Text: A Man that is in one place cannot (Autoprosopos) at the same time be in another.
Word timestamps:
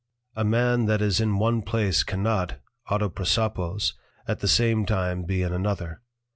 A 0.35 0.43
Man 0.43 0.85
that 0.87 0.99
is 0.99 1.19
in 1.21 1.37
one 1.37 1.61
place 1.61 2.01
cannot 2.01 2.59
(Autoprosopos) 2.89 3.93
at 4.27 4.39
the 4.39 4.47
same 4.47 4.83
time 4.83 5.25
be 5.25 5.43
in 5.43 5.53
another. 5.53 6.01